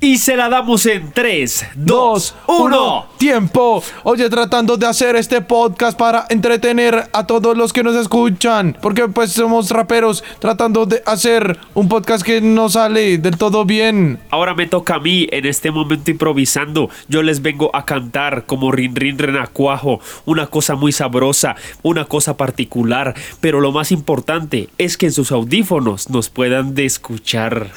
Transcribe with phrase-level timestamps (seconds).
[0.00, 3.06] Y se la damos en 3, 2, 1.
[3.18, 3.82] Tiempo.
[4.02, 8.76] Oye, tratando de hacer este podcast para entretener a todos los que nos escuchan.
[8.82, 14.18] Porque pues somos raperos tratando de hacer un podcast que no sale del todo bien.
[14.30, 16.90] Ahora me toca a mí en este momento improvisando.
[17.08, 20.00] Yo les vengo a cantar como Rin Rin Renacuajo.
[20.26, 23.14] Una cosa muy sabrosa, una cosa particular.
[23.40, 27.68] Pero lo más importante es que en sus audífonos nos puedan de escuchar.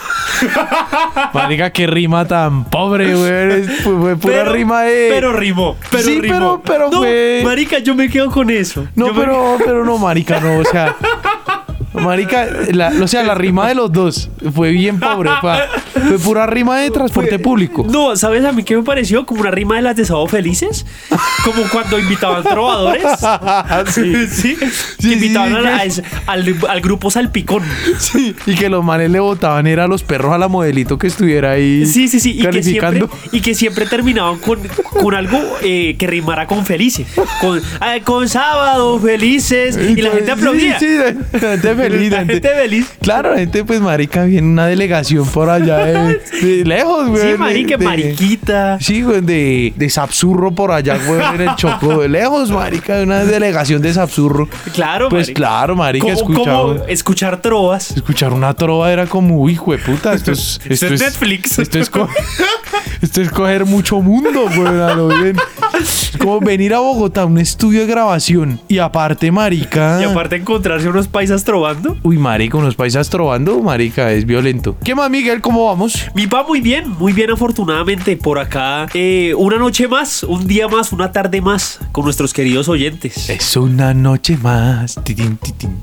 [1.34, 3.64] Marica, qué rima tan pobre, güey.
[3.64, 5.08] Fue pura Pero- rima de.
[5.10, 6.34] Pero rimó, pero Sí, rimó.
[6.36, 8.86] pero- pero no, fue- Marica, yo me quedo con eso.
[8.96, 10.96] No, Yo me- pero, pero no, marica, no, o sea.
[12.02, 15.30] Marica, la, o sea, la rima de los dos fue bien pobre.
[15.42, 15.58] Fue,
[16.08, 17.86] fue pura rima de transporte público.
[17.90, 19.26] No, ¿sabes a mí qué me pareció?
[19.26, 20.86] Como una rima de las de Sábado Felices.
[21.44, 23.04] Como cuando invitaban trovadores.
[23.94, 24.28] Sí.
[24.28, 24.58] sí.
[25.00, 27.64] Que invitaban sí, a la- que- al, al grupo Salpicón.
[28.00, 31.08] Sí, y que los manes le botaban era a los perros a la modelito que
[31.08, 32.32] estuviera ahí Sí, sí, sí.
[32.32, 33.10] Y que, siempre, calificando.
[33.32, 34.60] y que siempre terminaban con,
[35.02, 37.08] con algo eh, que rimara con felices.
[37.42, 37.62] Con,
[38.04, 39.78] con sábado felices.
[39.78, 40.78] Y la gente aplaudía.
[40.80, 40.98] Sí, sí,
[41.34, 41.87] la gente feliz.
[41.90, 42.88] La gente feliz.
[43.02, 47.32] Claro, la gente, pues, marica, viene una delegación por allá de, de lejos, güey.
[47.34, 48.78] Sí, marica, de- mariquita.
[48.80, 52.02] Sí, güey, de, de Sapsurro por allá, güey, en el Chocó.
[52.02, 54.48] De lejos, marica, de una delegación de Sapsurro.
[54.74, 55.38] Claro, Pues marica.
[55.38, 57.92] claro, marica, como escuchar trovas.
[57.92, 60.60] Escuchar una trova era como, uy, hijo de puta, esto es...
[60.68, 61.60] Esto es Netflix.
[61.60, 62.08] Esto es, co-
[63.02, 65.38] esto es coger mucho mundo, güey, a lo bien.
[65.80, 70.00] Es como venir a Bogotá a un estudio de grabación y aparte, marica...
[70.02, 71.77] Y aparte encontrarse unos paisas trovando.
[72.04, 74.78] Uy, marica, unos paisas trovando, marica, es violento.
[74.84, 75.42] ¿Qué más, Miguel?
[75.42, 76.06] ¿Cómo vamos?
[76.16, 78.88] Mi pa muy bien, muy bien afortunadamente por acá.
[78.94, 83.30] Eh, una noche más, un día más, una tarde más con nuestros queridos oyentes.
[83.30, 85.00] Es una noche más.
[85.04, 85.78] Titín, titín.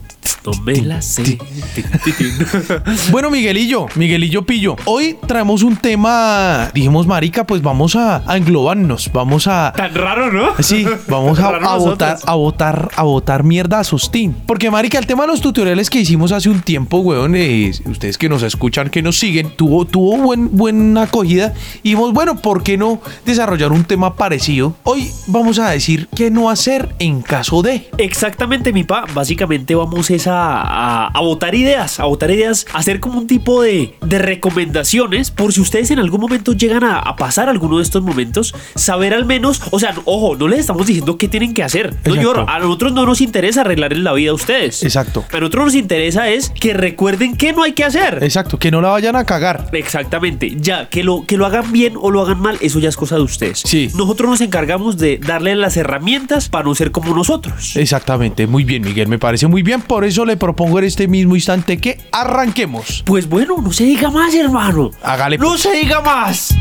[0.85, 1.39] La tin.
[3.11, 9.11] Bueno, Miguelillo, Miguelillo Pillo, hoy traemos un tema, dijimos, marica, pues vamos a, a englobarnos,
[9.13, 9.73] vamos a...
[9.75, 10.51] Tan raro, ¿no?
[10.61, 14.35] Sí, vamos a, a votar, a votar, a votar mierda a Sustín.
[14.47, 18.19] Porque, marica, el tema de los tutoriales que hicimos hace un tiempo, weón, eh, ustedes
[18.19, 21.55] que nos escuchan, que nos siguen, tuvo, tuvo buen, buena acogida.
[21.83, 24.75] Y dijimos, bueno, ¿por qué no desarrollar un tema parecido?
[24.85, 27.89] Hoy vamos a decir qué no hacer en caso de.
[27.99, 29.05] Exactamente, mi pa.
[29.15, 33.27] Básicamente vamos es a, a, a votar ideas, a votar ideas, a hacer como un
[33.27, 37.79] tipo de, de recomendaciones por si ustedes en algún momento llegan a, a pasar alguno
[37.79, 41.55] de estos momentos, saber al menos, o sea, ojo, no les estamos diciendo qué tienen
[41.55, 41.95] que hacer.
[42.05, 44.83] No, a nosotros no nos interesa arreglarles la vida a ustedes.
[44.83, 45.25] Exacto.
[45.33, 48.23] A nosotros nos interesa es que recuerden qué no hay que hacer.
[48.23, 49.69] Exacto, que no la vayan a cagar.
[49.73, 52.97] Exactamente, ya que lo, que lo hagan bien o lo hagan mal, eso ya es
[52.97, 53.61] cosa de ustedes.
[53.65, 53.91] Sí.
[53.95, 57.77] Nosotros nos encargamos de darle las herramientas para no ser como nosotros.
[57.77, 59.83] Exactamente, muy bien, Miguel, me parece muy bien.
[59.83, 63.03] Por eso le propongo en este mismo instante que arranquemos.
[63.07, 64.91] Pues bueno, no se diga más, hermano.
[65.03, 65.63] Hágale, No pues.
[65.63, 66.55] se diga más.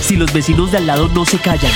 [0.00, 1.72] Si los vecinos de al lado no se callan.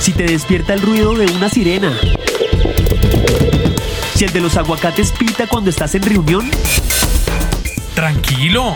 [0.00, 1.92] Si te despierta el ruido de una sirena.
[4.14, 6.48] Si el de los aguacates pita cuando estás en reunión.
[7.94, 8.74] Tranquilo.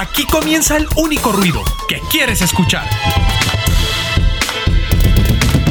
[0.00, 2.88] Aquí comienza el único ruido que quieres escuchar.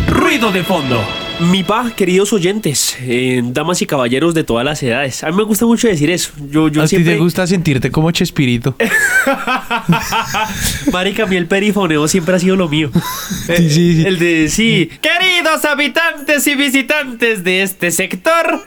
[0.08, 1.04] Ruido de fondo.
[1.40, 5.24] Mi pa, queridos oyentes, eh, damas y caballeros de todas las edades.
[5.24, 6.32] A mí me gusta mucho decir eso.
[6.50, 8.76] Yo, yo ¿A ti te gusta sentirte como Chespirito?
[10.92, 12.92] Marica, a mí el perifoneo siempre ha sido lo mío.
[13.46, 14.04] Sí, sí, sí.
[14.06, 14.90] El de sí.
[15.02, 18.62] Queridos habitantes y visitantes de este sector.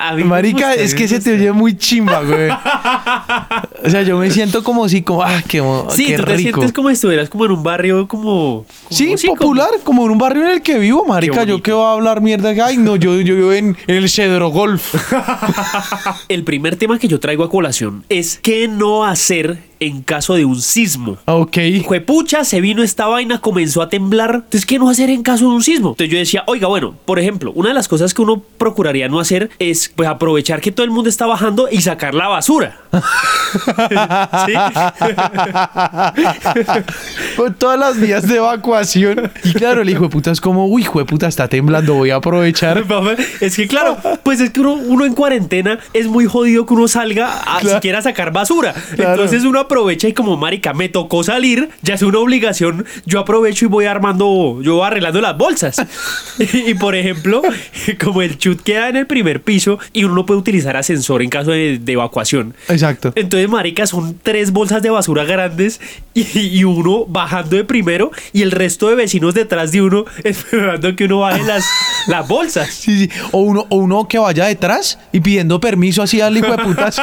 [0.00, 2.50] A mí Marica, gusta, es que se te oye muy chimba, güey.
[3.84, 6.38] O sea, yo me siento como si, como, ah, qué, Sí, qué tú te rico.
[6.38, 8.64] sientes como si estuvieras como en un barrio como.
[8.88, 11.44] Sí, popular, como en un barrio en el que vivo, marica.
[11.44, 12.54] Yo que voy a hablar mierda.
[12.64, 14.94] Ay, no, yo, yo vivo en, el Cedro Golf.
[16.28, 20.44] El primer tema que yo traigo a colación es qué no hacer en caso de
[20.44, 21.18] un sismo.
[21.26, 21.56] ok.
[21.84, 24.34] Juepucha, se vino esta vaina, comenzó a temblar.
[24.36, 25.90] Entonces, ¿qué no hacer en caso de un sismo?
[25.90, 29.20] Entonces yo decía, oiga, bueno, por ejemplo, una de las cosas que uno procuraría no
[29.20, 32.78] hacer es pues aprovechar que todo el mundo está bajando y sacar la basura.
[37.36, 39.30] Con todas las vías de evacuación.
[39.44, 42.10] Y claro, el hijo de puta es como, uy, hijo de puta, está temblando, voy
[42.10, 42.84] a aprovechar.
[43.40, 46.88] Es que claro, pues es que uno, uno en cuarentena es muy jodido que uno
[46.88, 47.76] salga a Claro.
[47.76, 48.74] siquiera sacar basura.
[48.94, 49.12] Claro.
[49.12, 53.64] Entonces uno aprovecha y como marica, me tocó salir, ya es una obligación, yo aprovecho
[53.64, 55.76] y voy armando, yo arreglando las bolsas.
[56.38, 57.42] y, y, por ejemplo,
[58.04, 61.30] como el chut queda en el primer piso y uno no puede utilizar ascensor en
[61.30, 62.54] caso de, de evacuación.
[62.68, 63.12] Exacto.
[63.16, 65.80] Entonces, marica, son tres bolsas de basura grandes
[66.14, 70.94] y, y uno bajando de primero y el resto de vecinos detrás de uno esperando
[70.94, 71.64] que uno baje las,
[72.06, 72.68] las bolsas.
[72.72, 73.10] Sí, sí.
[73.32, 76.92] O uno, o uno que vaya detrás y pidiendo permiso así al hijo de puta.
[76.92, 77.00] Sí,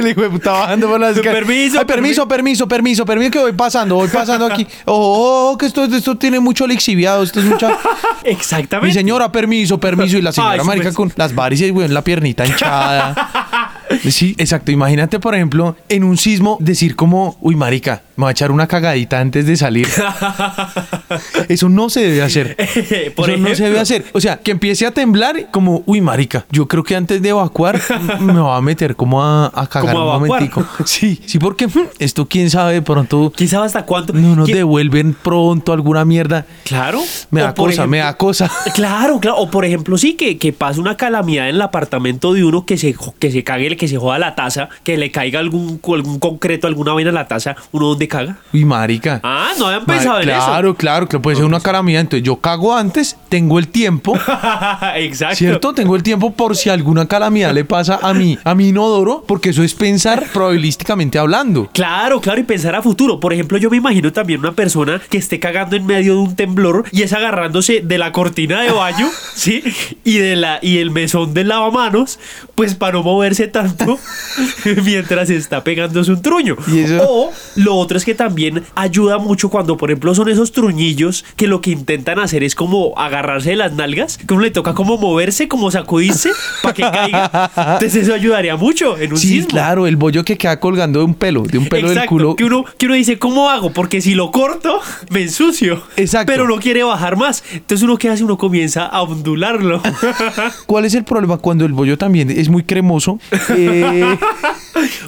[0.00, 1.46] el hijo de puta bajando por las escaleras.
[1.46, 4.66] Permiso, Ay, permiso, permiso, permiso, permiso que voy pasando, voy pasando aquí.
[4.84, 7.76] Oh, oh, que esto, esto tiene mucho lixiviado, esto es mucha...
[8.24, 8.86] Exactamente.
[8.88, 10.16] Mi señora, permiso, permiso.
[10.16, 13.68] Y la señora Ay, marica con las varices, güey, en la piernita hinchada.
[14.10, 14.72] Sí, exacto.
[14.72, 18.68] Imagínate, por ejemplo, en un sismo decir como, uy, marica, me voy a echar una
[18.68, 19.88] cagadita antes de salir.
[21.48, 22.56] Eso no se debe hacer.
[23.16, 24.04] Por Eso no se debe hacer.
[24.12, 27.80] O sea, que empiece a temblar como, uy, marica, yo creo que antes de evacuar
[28.20, 30.20] me va a meter como a, a cagar a un evacuar.
[30.28, 30.66] momentico.
[30.84, 34.12] Sí, sí, porque hmm, esto quién sabe de pronto ¿Quién sabe hasta cuánto?
[34.12, 36.46] no nos ¿Quién- devuelven pronto alguna mierda.
[36.64, 37.00] Claro.
[37.30, 38.50] Me O da por cosa, me da cosa.
[38.74, 39.38] Claro, claro.
[39.38, 42.76] O por ejemplo, sí, que, que pase una calamidad en el apartamento de uno que
[42.78, 46.66] se, que se cague, que se joda la taza, que le caiga algún, algún concreto,
[46.66, 48.36] alguna vaina en la taza, ¿uno dónde caga?
[48.52, 49.20] Uy, marica.
[49.22, 52.02] Ah, no habían pensado en claro, claro, que puede ser una calamidad.
[52.02, 54.24] Entonces yo cago antes, tengo el tiempo, eso.
[54.96, 55.36] Exacto.
[55.36, 55.72] ¿cierto?
[55.72, 59.50] Tengo el tiempo por si alguna calamidad le pasa a mí, a mi inodoro, porque
[59.50, 61.68] eso es pensar probabilísticamente hablando.
[61.72, 63.18] Claro, claro, y pensar a futuro.
[63.20, 66.36] Por ejemplo, yo me imagino también una persona que esté cagando en medio de un
[66.36, 69.62] temblor y es agarrándose de la cortina de baño, ¿sí?
[70.04, 72.18] Y de la y el mesón del lavamanos,
[72.54, 73.98] pues para no moverse tanto
[74.84, 76.56] mientras está pegándose un truño.
[76.68, 80.52] Y eso- O lo otro es que también ayuda mucho cuando, por ejemplo, son esos
[80.52, 84.50] truñillos que lo que intentan hacer es como agarrarse de las nalgas, que uno le
[84.50, 86.30] toca como moverse, como sacudirse
[86.62, 87.50] para que caiga.
[87.74, 89.48] Entonces eso ayudaría mucho en un Sí, sismo.
[89.48, 92.36] claro, el bollo que queda colgando de un pelo, de un pelo del culo.
[92.36, 93.72] Que uno, que uno dice, ¿cómo hago?
[93.72, 94.80] Porque si lo corto,
[95.10, 95.82] me ensucio.
[95.96, 96.32] Exacto.
[96.32, 97.42] Pero no quiere bajar más.
[97.52, 98.24] Entonces uno, ¿qué hace?
[98.24, 99.82] Uno comienza a ondularlo.
[100.66, 103.18] ¿Cuál es el problema cuando el bollo también es muy cremoso?
[103.54, 104.16] Eh,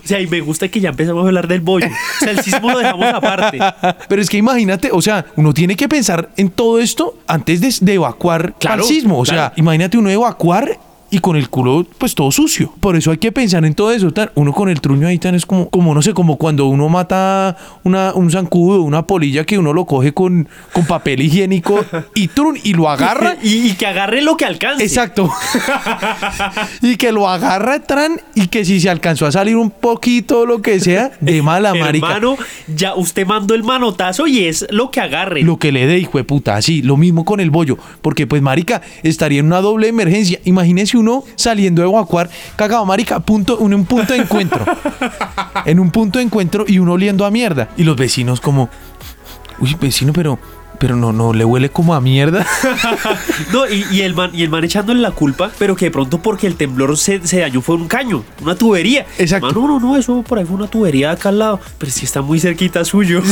[0.05, 1.87] o sea, y me gusta que ya empezamos a hablar del bollo.
[1.87, 3.59] O sea, el sismo lo dejamos aparte.
[4.09, 7.75] pero es que imagínate, o sea, uno tiene que pensar en todo esto antes de,
[7.81, 9.19] de evacuar Claro, al sismo.
[9.21, 9.39] O claro.
[9.39, 10.79] sea, imagínate uno evacuar
[11.15, 12.73] y con el culo pues todo sucio.
[12.81, 14.13] Por eso hay que pensar en todo eso.
[14.13, 16.89] tan- Uno con el truño ahí tan es como, como no sé, como cuando uno
[16.89, 21.85] mata una, un zancudo, una polilla que uno lo coge con, con papel higiénico
[22.15, 23.37] y trun y lo agarra.
[23.45, 24.83] Y, y que agarre lo que alcance.
[24.85, 25.31] Exacto.
[26.83, 30.63] y que lo agarra tran y que si se alcanzó a salir un poquito lo
[30.63, 32.07] que sea, de mala marica.
[32.07, 32.37] Hermano,
[32.75, 35.43] ya usted mandó el manotazo y es lo que agarre.
[35.43, 38.43] Lo que le dé, hijo de puta, así, lo mismo con el bollo, porque pues
[38.43, 40.39] marica, estaría en una doble emergencia.
[40.45, 44.65] Imagínese uno saliendo de evacuar, cagado, marica, punto, en un punto de encuentro.
[45.67, 47.69] en un punto de encuentro y uno oliendo a mierda.
[47.77, 48.71] Y los vecinos como,
[49.61, 50.39] uy, vecino, pero,
[50.85, 52.45] pero no, no, le huele como a mierda.
[53.53, 56.19] No, y, y el man, y el man echándole la culpa, pero que de pronto
[56.19, 59.07] porque el temblor se, se dañó fue un caño, una tubería.
[59.19, 59.47] Exacto.
[59.47, 61.61] Man, no, no, no, eso por ahí fue una tubería de acá al lado.
[61.79, 63.23] Pero si está muy cerquita suyo.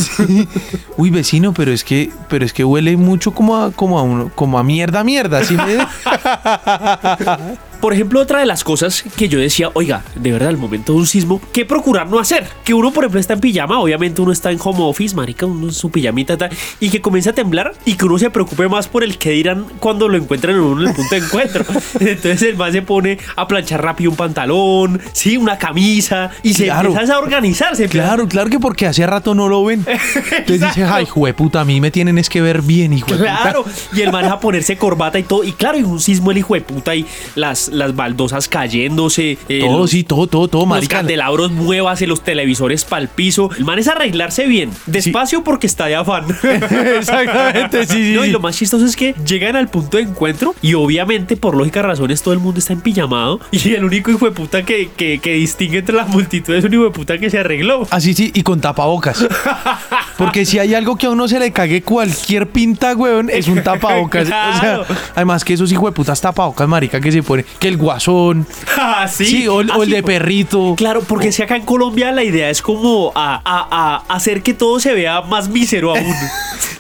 [0.97, 4.31] Uy, vecino, pero es que, pero es que huele mucho como a, como a uno,
[4.35, 5.45] como a mierda, mierda.
[5.45, 5.79] ¿sí me-
[7.83, 11.01] Por ejemplo, otra de las cosas que yo decía, oiga, de verdad, al momento de
[11.01, 12.47] un sismo, ¿qué procurar no hacer?
[12.65, 15.67] Que uno, por ejemplo, está en pijama, obviamente uno está en home office, marica, uno
[15.67, 18.87] en su pijamita, tal, y que comience a temblar y que uno se preocupe más
[18.87, 21.65] por el que dirán cuando lo encuentran en uno en el punto de encuentro.
[22.01, 26.67] Entonces el man se pone a planchar rápido un pantalón, sí, una camisa, y se
[26.67, 26.91] Claro.
[26.93, 27.89] empieza a organizarse.
[27.89, 29.85] Claro, claro que porque hace rato no lo ven.
[30.39, 33.39] Entonces dice, ay, puta, a mí me tienen es que ver bien, hijo de puta".
[33.43, 35.43] Claro, y el man a ponerse corbata y todo.
[35.43, 39.39] Y claro, y un sismo el hijo de puta y las, las baldosas cayéndose.
[39.49, 40.99] eh, Todo, los- sí, todo, todo, todo, Los marica.
[40.99, 43.51] candelabros muévase, los televisores pa'l piso.
[43.57, 44.71] El man es arreglarse bien.
[44.87, 46.25] Despacio porque está de afán.
[46.99, 50.55] Exactamente, sí, sí, No, y lo más chistoso es que llegan al punto de encuentro
[50.63, 54.33] y obviamente por lógicas razones todo el mundo está empijamado y el único hijo de
[54.33, 57.39] puta que, que, que distingue entre la multitud es un hijo de puta que se
[57.39, 57.87] arregló.
[57.91, 59.27] Así sí, y con tapabocas.
[60.19, 63.63] Porque si hay algo que a uno se le cague cualquier pinta, weón, es un
[63.63, 64.25] tapabocas.
[64.25, 64.81] O sea,
[65.15, 68.47] además que esos hijos de putas tapabocas, marica, que se ponen, que el guasón.
[68.85, 70.75] Ah, sí, Sí, o, el- o el Así, de perrito.
[70.77, 74.55] Claro, porque que acá en Colombia la idea es como a, a- a hacer que
[74.55, 76.05] todo se vea más mísero aún.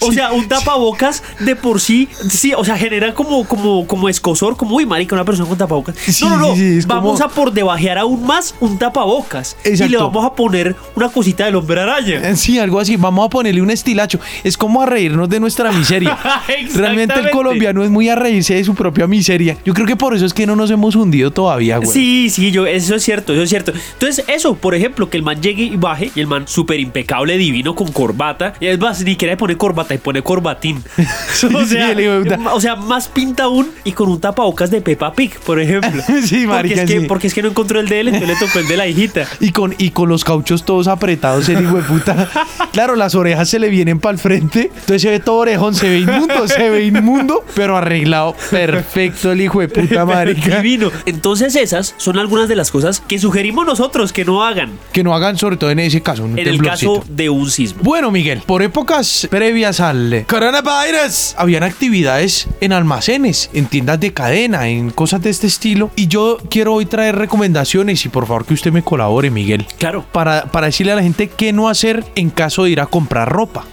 [0.05, 4.57] O sea, un tapabocas de por sí, sí, o sea, genera como, como, como escosor,
[4.57, 5.95] como, uy, marica, una persona con tapabocas.
[6.21, 6.55] No, no, no,
[6.89, 9.57] vamos como- a por debajear aún más un tapabocas.
[9.65, 10.11] Y le Exacto.
[10.11, 12.17] vamos a poner una cosita del hombre araña.
[12.31, 12.97] Eh, Sí, algo así.
[12.97, 14.19] Vamos a ponerle un estilacho.
[14.43, 16.19] Es como a reírnos de nuestra miseria.
[16.75, 19.57] Realmente el colombiano es muy a reírse de su propia miseria.
[19.65, 21.90] Yo creo que por eso es que no nos hemos hundido todavía, güey.
[21.90, 23.73] Sí, sí, yo, eso es cierto, eso es cierto.
[23.95, 27.37] Entonces, eso, por ejemplo, que el man llegue y baje, y el man súper impecable,
[27.37, 30.83] divino, con corbata, y es más, ni siquiera pone corbata, y pone corbatín.
[30.97, 32.54] o, sí, sea, hijo de puta.
[32.54, 36.02] o sea, más pinta aún, y con un tapabocas de Peppa Pig, por ejemplo.
[36.23, 37.07] Sí, marica, porque es, que, sí.
[37.09, 39.26] porque es que no encontró el de él, entonces le tocó el de la hijita.
[39.40, 42.28] Y con, y con los cauchos todos apretados, el hijo de puta.
[42.73, 44.71] Claro, las orejas se le vienen para el frente.
[44.73, 49.40] Entonces se ve todo orejón, se ve inmundo, se ve inmundo, pero arreglado perfecto el
[49.40, 50.51] hijo de puta, marica.
[50.56, 50.90] Divino.
[51.06, 55.14] Entonces, esas son algunas de las cosas que sugerimos nosotros que no hagan Que no
[55.14, 57.80] hagan, sobre todo en ese caso, un en el caso de un sismo.
[57.82, 64.68] Bueno, Miguel, por épocas previas al coronavirus, habían actividades en almacenes, en tiendas de cadena,
[64.68, 65.90] en cosas de este estilo.
[65.97, 69.66] Y yo quiero hoy traer recomendaciones y por favor que usted me colabore, Miguel.
[69.78, 70.04] Claro.
[70.12, 73.28] Para, para decirle a la gente qué no hacer en caso de ir a comprar
[73.28, 73.64] ropa.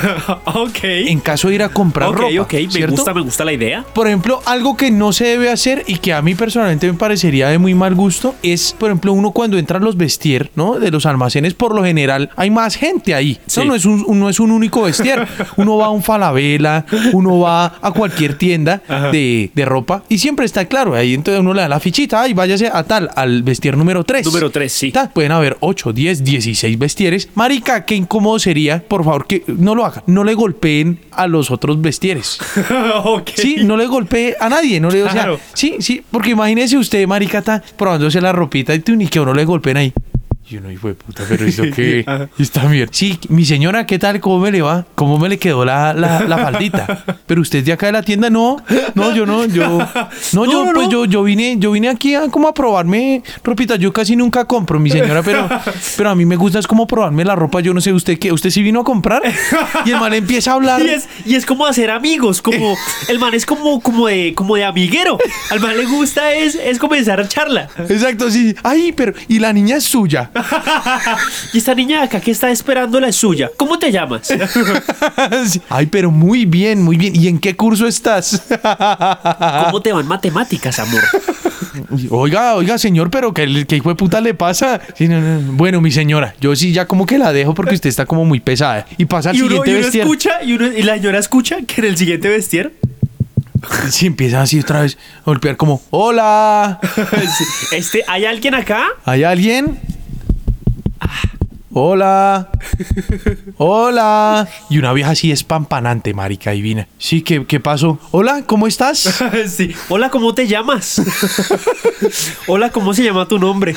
[0.44, 0.78] ok.
[0.82, 2.42] En caso de ir a comprar ok, ropa.
[2.42, 2.96] ok, me ¿cierto?
[2.96, 3.84] gusta, me gusta la idea.
[3.94, 7.48] Por ejemplo, algo que no se debe hacer y que a mí personalmente me parecería
[7.48, 10.78] de muy mal gusto es, por ejemplo, uno cuando entra a los vestier, ¿no?
[10.78, 13.38] De los almacenes, por lo general hay más gente ahí.
[13.46, 13.68] Eso Sí.
[13.68, 15.26] no es un, no es un único vestier.
[15.56, 18.80] Uno va a un Falabella, uno va a cualquier tienda
[19.12, 20.94] de, de ropa y siempre está claro.
[20.94, 24.24] Ahí entonces uno le da la fichita, ay, váyase a tal, al vestier número 3.
[24.26, 24.92] Número tres, sí.
[25.12, 27.28] Pueden haber 8, 10, 16 vestieres.
[27.34, 30.02] Marica, qué incómodo sería, por favor, que no lo hagan.
[30.06, 32.38] No le golpeen a los otros vestieres.
[33.36, 35.40] Sí, no le golpee a nadie, no le, o sea, Claro.
[35.54, 39.32] sí, sí, porque imagínese usted, marica, está probándose la ropita y tú ni que uno
[39.32, 39.92] le golpeen ahí.
[40.50, 41.44] Y uno, hijo de puta, pero
[41.76, 42.28] qué Ajá.
[42.38, 42.88] está bien.
[42.90, 44.18] Sí, mi señora, ¿qué tal?
[44.18, 44.86] ¿Cómo me le va?
[44.94, 47.04] ¿Cómo me le quedó la, la, la faldita?
[47.26, 48.56] Pero usted de acá de la tienda, no,
[48.94, 49.78] no, yo no, yo, no,
[50.32, 50.90] No, yo, no, pues no.
[50.90, 53.76] yo, yo vine, yo vine aquí a como a probarme ropita.
[53.76, 55.46] Yo casi nunca compro, mi señora, pero,
[55.98, 57.60] pero a mí me gusta es como probarme la ropa.
[57.60, 59.20] Yo no sé usted qué, usted sí vino a comprar
[59.84, 60.80] y el man empieza a hablar.
[60.80, 62.74] Y es, y es como hacer amigos, como
[63.08, 65.18] el man es como, como de como de amiguero.
[65.50, 67.68] Al man le gusta es, es comenzar a charla.
[67.86, 68.54] Exacto, sí.
[68.62, 70.30] Ay, pero y la niña es suya.
[71.52, 73.50] Y esta niña acá que está esperándola es suya.
[73.56, 74.28] ¿Cómo te llamas?
[75.68, 77.14] Ay, pero muy bien, muy bien.
[77.16, 78.42] ¿Y en qué curso estás?
[79.64, 81.02] ¿Cómo te van matemáticas, amor?
[82.10, 84.80] oiga, oiga, señor, pero ¿qué, qué hijo de puta le pasa?
[84.96, 85.52] Sí, no, no.
[85.52, 88.40] Bueno, mi señora, yo sí ya como que la dejo porque usted está como muy
[88.40, 88.86] pesada.
[88.96, 91.56] Y pasa al Y uno, siguiente y uno escucha y, uno- y la señora escucha
[91.66, 92.72] que en el siguiente vestir
[93.90, 96.78] Sí, empieza así otra vez a golpear como, hola,
[97.72, 98.86] este, ¿hay alguien acá?
[99.04, 99.78] ¿hay alguien?
[101.80, 102.48] Hola.
[103.56, 104.48] Hola.
[104.68, 106.88] Y una vieja así espampanante, marica divina.
[106.98, 108.00] Sí, ¿qué, qué pasó?
[108.10, 109.22] Hola, ¿cómo estás?
[109.48, 109.72] Sí.
[109.88, 111.00] Hola, ¿cómo te llamas?
[112.48, 113.76] Hola, ¿cómo se llama tu nombre?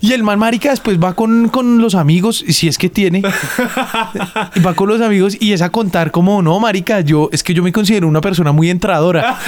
[0.00, 3.22] Y el man, marica, después va con, con los amigos, si es que tiene.
[4.54, 7.54] Y va con los amigos y es a contar como, no, marica, yo, es que
[7.54, 9.40] yo me considero una persona muy entradora.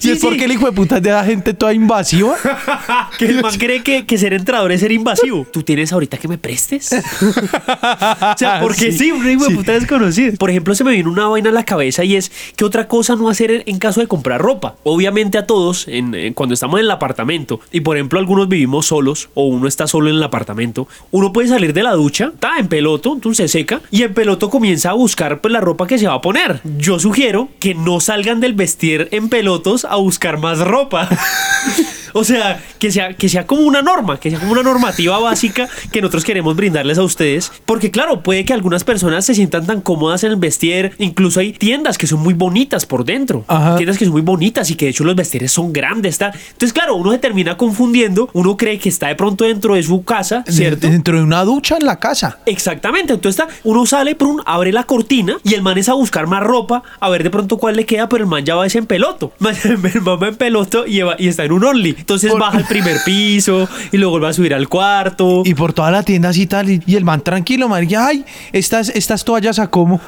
[0.00, 0.26] Y Sí, es sí.
[0.26, 2.34] porque el hijo de puta es de la gente toda invasiva.
[3.18, 5.46] Que el man cree que, que ser entrador es ser invasivo.
[5.52, 6.90] ¿Tú tienes ahorita que me prestes?
[6.92, 10.34] o sea, porque sí, Sí, un hijo de puta desconocido.
[10.38, 13.16] Por ejemplo, se me vino una vaina a la cabeza y es que otra cosa
[13.16, 14.76] no hacer en, en caso de comprar ropa.
[14.82, 18.86] Obviamente a todos, en, en- cuando estamos en el apartamento, y por ejemplo algunos vivimos
[18.86, 22.58] solos o uno está solo en el apartamento, uno puede salir de la ducha, está
[22.58, 25.98] en peloto, entonces se seca, y en peloto comienza a buscar pues, la ropa que
[25.98, 26.60] se va a poner.
[26.78, 31.08] Yo sugiero que no salgan del vestir en pelotos a buscar más ropa.
[32.12, 35.68] O sea, que sea, que sea como una norma, que sea como una normativa básica
[35.92, 37.52] que nosotros queremos brindarles a ustedes.
[37.66, 40.92] Porque claro, puede que algunas personas se sientan tan cómodas en el vestir.
[40.98, 43.44] Incluso hay tiendas que son muy bonitas por dentro.
[43.48, 43.76] Ajá.
[43.76, 46.14] Tiendas que son muy bonitas y que de hecho los vestires son grandes.
[46.14, 46.32] ¿está?
[46.52, 48.28] Entonces, claro, uno se termina confundiendo.
[48.32, 50.88] Uno cree que está de pronto dentro de su casa, ¿cierto?
[50.88, 52.38] Dentro de una ducha en la casa.
[52.46, 56.26] Exactamente, entonces está, uno sale, prum, abre la cortina y el man es a buscar
[56.26, 58.78] más ropa, a ver de pronto cuál le queda, pero el man ya va ese
[58.78, 59.32] en peloto.
[59.64, 61.96] El man va en peloto y, va- y está en un only.
[62.00, 65.42] Entonces Por- baja al primer piso y luego vuelve a subir al cuarto.
[65.44, 68.88] Y por toda la tienda así tal, y, y el man tranquilo, marica, ay, estas,
[68.90, 70.00] estas toallas a cómo.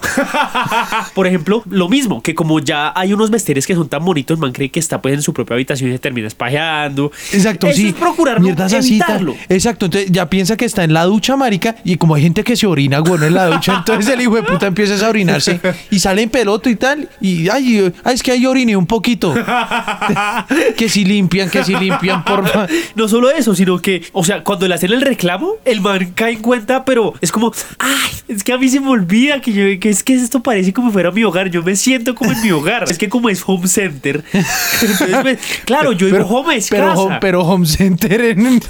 [1.15, 4.53] Por ejemplo, lo mismo, que como ya hay unos vesteres que son tan bonitos, man
[4.53, 7.11] cree que está pues en su propia habitación y se termina espajeando.
[7.33, 7.89] Exacto, Eso sí.
[7.89, 9.01] es procurar Mierdas así.
[9.49, 12.57] Exacto, entonces ya piensa que está en la ducha, marica, y como hay gente que
[12.57, 15.99] se orina, bueno, en la ducha, entonces el hijo de puta empieza a orinarse y
[15.99, 19.35] sale en peloto y tal, y ay, ay, es que ahí oriné un poquito.
[20.77, 22.67] que si limpian, que si limpian, porfa.
[22.95, 26.33] No solo eso, sino que, o sea, cuando le hacen el reclamo, el man cae
[26.33, 29.81] en cuenta, pero es como, ay, es que a mí se me olvida que, yo,
[29.81, 31.51] que es que esto parece como si fuera mi hogar.
[31.51, 32.85] Yo me siento como en mi hogar.
[32.85, 34.23] Es que como es home center.
[35.65, 37.01] claro, yo digo home es pero, casa.
[37.01, 38.61] home, pero home center en,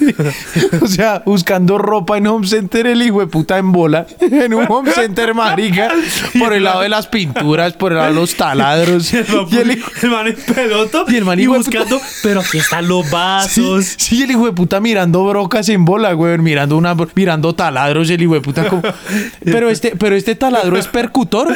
[0.81, 4.67] o sea, buscando ropa en home center el hijo de puta en bola, en un
[4.69, 5.93] home center marica,
[6.39, 9.13] por el lado de las pinturas, por el lado de los taladros.
[9.13, 13.02] el man, Y el man en peloto Y el man, buscando, pero aquí están los
[13.11, 13.95] Vasos.
[13.97, 18.23] sí, el hijo de puta mirando brocas en bola, güey, mirando una mirando taladros, el
[18.23, 18.83] hijo de puta como,
[19.45, 21.55] pero este, pero este taladro es percutor,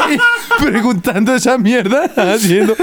[0.60, 2.76] preguntando esa mierda, haciendo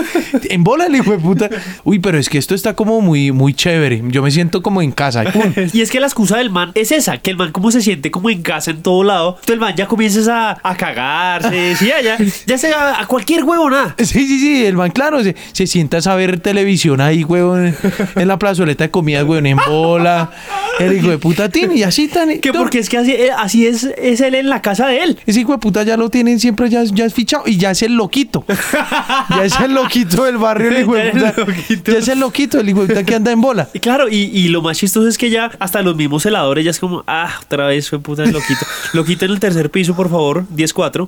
[0.44, 1.50] en bola el hijo de puta.
[1.84, 4.02] Uy, pero es que esto está como muy, muy chévere.
[4.08, 5.24] Yo me siento como en casa.
[5.74, 8.12] Y es que la excusa del man es esa, que el man como se siente
[8.12, 11.88] como en casa en todo lado, entonces el man ya comienzas a, a cagarse, sí,
[11.88, 13.96] ya, ya, ya se a, a cualquier huevo nada.
[13.98, 17.76] Sí, sí, sí, el man, claro, se, se sienta a ver televisión ahí, huevón,
[18.16, 20.32] en, la plazoleta de comida, huevón, en bola,
[20.80, 22.40] el hijo de puta tiene, y así tan...
[22.40, 25.20] Que porque es que así, eh, así es, es él en la casa de él.
[25.26, 27.82] Ese hijo de puta ya lo tienen siempre, ya, ya es fichado y ya es
[27.82, 28.46] el loquito.
[29.30, 31.92] ya es el loquito del barrio, el hijo de puta.
[31.92, 33.68] Ya es el loquito, el hijo de puta que anda en bola.
[33.74, 36.72] Y claro, y, y lo más chistoso es que ya hasta los mismos celadores ya
[36.72, 38.66] es como, ah, otra vez fue puta el loquito.
[38.94, 41.08] Loquito en el tercer piso, por favor, 10-4.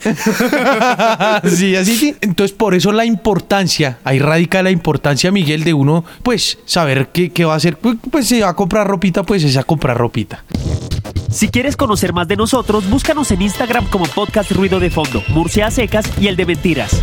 [1.50, 2.16] sí, así sí.
[2.22, 7.32] Entonces, por eso la importancia, ahí radica la importancia, Miguel, de uno, pues, saber qué,
[7.32, 7.78] qué va a hacer.
[7.78, 10.44] Pues, pues, si va a comprar ropita, pues es a comprar ropita.
[11.30, 15.68] Si quieres conocer más de nosotros, búscanos en Instagram como Podcast Ruido de Fondo, Murcia
[15.68, 17.02] a Secas y el de Mentiras.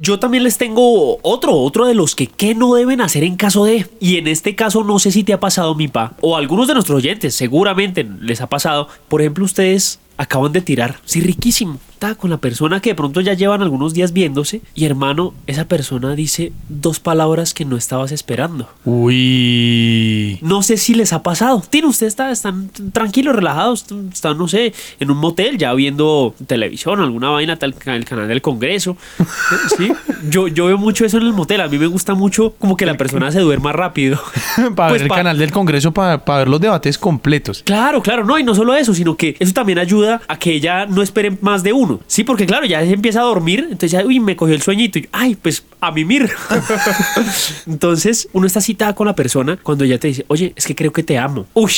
[0.00, 3.64] Yo también les tengo otro, otro de los que qué no deben hacer en caso
[3.64, 3.86] de.
[4.00, 6.68] Y en este caso no sé si te ha pasado, mi pa, o a algunos
[6.68, 8.88] de nuestros oyentes, seguramente les ha pasado.
[9.08, 13.20] Por ejemplo, ustedes acaban de tirar, sí, riquísimo, está con la persona que de pronto
[13.20, 18.12] ya llevan algunos días viéndose y hermano, esa persona dice dos palabras que no estabas
[18.12, 18.68] esperando.
[18.84, 20.38] Uy.
[20.40, 21.60] No sé si les ha pasado.
[21.68, 27.00] Tiene usted está, están tranquilos, relajados, están, no sé, en un motel ya viendo televisión,
[27.00, 28.96] alguna vaina, tal el canal del Congreso.
[29.76, 29.92] Sí,
[30.28, 31.60] yo, yo veo mucho eso en el motel.
[31.60, 34.20] A mí me gusta mucho como que la persona se duerma rápido.
[34.76, 37.62] para Pues ver el canal del Congreso, para, para ver los debates completos.
[37.64, 40.86] Claro, claro, no, y no solo eso, sino que eso también ayuda a que ella
[40.86, 41.87] no espere más de uno.
[42.06, 44.98] Sí, porque claro, ya se empieza a dormir, entonces ya, uy, me cogió el sueñito,
[44.98, 46.30] y, ay, pues a mimir.
[47.66, 50.92] entonces, uno está citada con la persona cuando ella te dice, oye, es que creo
[50.92, 51.46] que te amo.
[51.54, 51.72] Uy,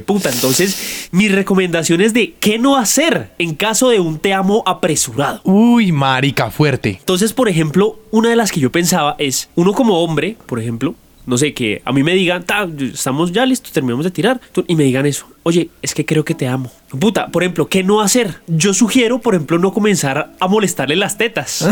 [0.00, 0.30] puta.
[0.30, 5.40] Entonces, mis recomendaciones de qué no hacer en caso de un te amo apresurado.
[5.44, 6.96] Uy, marica, fuerte.
[7.00, 10.94] Entonces, por ejemplo, una de las que yo pensaba es, uno como hombre, por ejemplo,
[11.26, 14.74] no sé, que a mí me digan, "Ta, estamos ya listos, terminamos de tirar, y
[14.74, 16.70] me digan eso, oye, es que creo que te amo.
[16.98, 18.40] Puta, por ejemplo, ¿qué no hacer?
[18.46, 21.66] Yo sugiero, por ejemplo, no comenzar a molestarle las tetas.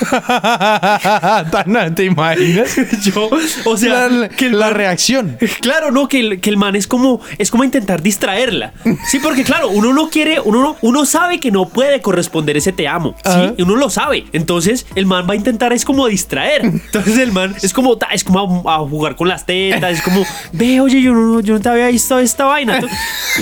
[1.94, 2.76] ¿Te imaginas?
[3.02, 3.28] Yo,
[3.64, 5.38] o sea, la, la- que el la man- reacción.
[5.60, 8.72] Claro, no, que el, que el man es como, es como intentar distraerla.
[9.08, 12.72] Sí, porque claro, uno no quiere, uno, no- uno sabe que no puede corresponder ese
[12.72, 13.14] te amo.
[13.24, 14.24] Sí, y uno lo sabe.
[14.32, 16.64] Entonces, el man va a intentar es como distraer.
[16.64, 20.24] Entonces, el man es como, es como a, a jugar con las tetas, es como,
[20.52, 22.80] ve, oye, yo no, yo no te había visto esta vaina.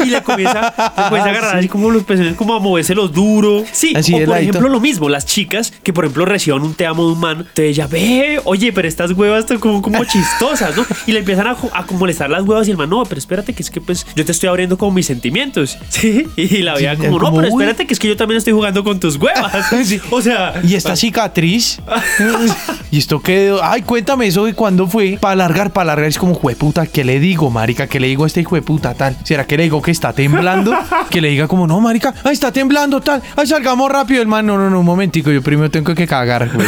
[0.04, 3.12] Y le comienza, le comienza a agarrar así como los pezones, como a moverse los
[3.12, 3.64] duros.
[3.72, 4.50] Sí, Así o por ladito.
[4.52, 7.38] ejemplo, lo mismo, las chicas que, por ejemplo, reciban un te amo de un man,
[7.38, 10.84] entonces ella ve, oye, pero estas huevas están como, como chistosas, ¿no?
[11.06, 13.62] Y le empiezan a, a molestar las huevas y el man, no, pero espérate, que
[13.62, 16.26] es que pues yo te estoy abriendo como mis sentimientos, ¿sí?
[16.36, 17.62] Y la veía Sí, como, no, como, pero uy.
[17.62, 19.52] espérate, que es que yo también estoy jugando con tus huevas.
[19.84, 20.00] Sí.
[20.10, 21.78] O sea, Y esta cicatriz.
[22.90, 23.62] y esto quedó.
[23.62, 25.18] Ay, cuéntame eso de cuándo fue.
[25.20, 26.08] Para alargar, para alargar.
[26.08, 27.86] Es como, jueputa, ¿qué le digo, marica?
[27.86, 29.16] ¿Qué le digo a este hijo de puta tal?
[29.24, 30.72] ¿Será que le digo que está temblando?
[31.10, 33.22] que le diga como, no, marica, ay, está temblando tal.
[33.36, 34.56] Ay, salgamos rápido, hermano.
[34.56, 35.30] No, no, no, un momentico.
[35.30, 36.66] Yo primero tengo que cagar, güey.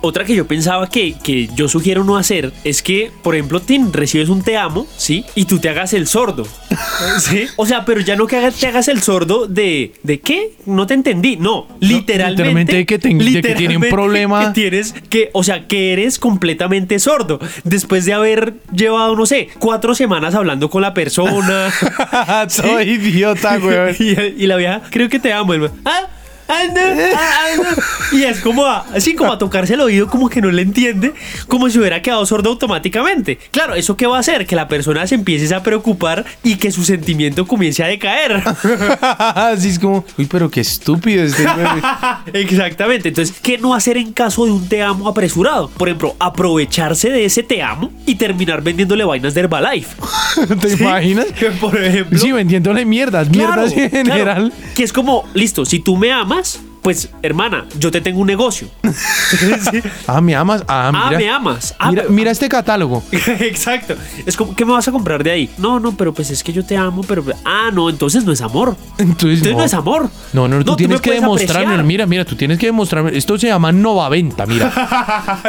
[0.00, 3.90] Otra que yo pensaba que, que yo sugiero no hacer es que, por ejemplo, Tim,
[3.92, 5.24] recibes un te amo, ¿sí?
[5.34, 6.46] Y tú te hagas el sordo.
[7.18, 7.46] ¿Sí?
[7.56, 9.92] O sea, pero ya no que te hagas el sordo de.
[10.02, 10.52] ¿De qué?
[10.66, 11.36] No te entendí.
[11.36, 12.30] No, literalmente.
[12.30, 14.46] literalmente que te- de que tiene un literalmente problema.
[14.46, 15.30] Que tienes que.
[15.32, 17.40] O sea, que eres completamente sordo.
[17.64, 21.70] Después de haber llevado, no sé, cuatro semanas hablando con la persona.
[22.48, 23.96] Soy idiota, güey.
[23.98, 25.54] y, y la vieja, creo que te amo.
[25.54, 26.06] el man, Ah,
[26.48, 28.18] Ay, no.
[28.18, 31.12] Y es como a- así como a tocarse el oído como que no le entiende,
[31.46, 33.38] como si hubiera quedado sordo automáticamente.
[33.50, 34.46] Claro, ¿eso qué va a hacer?
[34.46, 38.42] Que la persona se empiece a preocupar y que su sentimiento comience a decaer.
[39.00, 41.44] Así es como, uy, pero qué estúpido este.
[42.32, 43.08] Exactamente.
[43.08, 45.68] Entonces, ¿qué no hacer en caso de un te amo apresurado?
[45.70, 49.96] Por ejemplo, aprovecharse de ese te amo y terminar vendiéndole vainas de Herbalife.
[50.60, 50.82] ¿Te ¿Sí?
[50.82, 51.26] imaginas?
[51.60, 52.18] Por ejemplo.
[52.18, 54.12] Sí, vendiéndole mierdas, Claro, mierdas en claro.
[54.18, 54.52] general.
[54.74, 58.26] Que es como, listo, si tú me amas, más pues hermana, yo te tengo un
[58.26, 58.66] negocio.
[59.70, 59.82] Sí.
[60.06, 60.64] Ah, me amas.
[60.66, 61.18] Ah, Ah, mira.
[61.18, 61.74] me amas.
[61.78, 63.02] Ah, mira, pero- mira este catálogo.
[63.12, 63.94] Exacto.
[64.24, 65.50] Es como, ¿qué me vas a comprar de ahí?
[65.58, 67.22] No, no, pero pues es que yo te amo, pero...
[67.44, 68.74] Ah, no, entonces no es amor.
[68.96, 70.08] Entonces, Entonces no, es amor.
[70.32, 71.64] No, no, tú tienes que demostrarme.
[71.66, 71.84] apreciar.
[71.84, 73.14] Mira, mira, tú tienes que demostrarme.
[73.18, 74.70] Esto se llama Novaventa, mira.